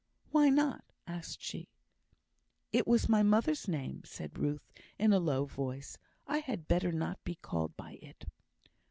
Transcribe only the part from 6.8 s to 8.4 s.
not be called by it."